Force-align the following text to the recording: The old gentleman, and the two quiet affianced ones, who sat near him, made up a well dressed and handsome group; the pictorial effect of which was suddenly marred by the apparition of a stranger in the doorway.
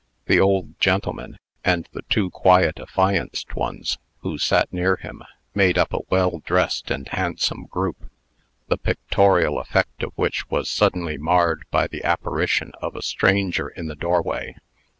The 0.25 0.39
old 0.39 0.79
gentleman, 0.79 1.37
and 1.63 1.87
the 1.91 2.01
two 2.09 2.31
quiet 2.31 2.79
affianced 2.79 3.55
ones, 3.55 3.99
who 4.21 4.39
sat 4.39 4.73
near 4.73 4.95
him, 4.95 5.21
made 5.53 5.77
up 5.77 5.93
a 5.93 5.99
well 6.09 6.39
dressed 6.39 6.89
and 6.89 7.07
handsome 7.07 7.65
group; 7.67 8.09
the 8.67 8.77
pictorial 8.77 9.59
effect 9.59 10.01
of 10.01 10.13
which 10.15 10.49
was 10.49 10.71
suddenly 10.71 11.19
marred 11.19 11.65
by 11.69 11.85
the 11.85 12.03
apparition 12.03 12.71
of 12.81 12.95
a 12.95 13.03
stranger 13.03 13.67
in 13.69 13.89
the 13.89 13.95
doorway. 13.95 14.55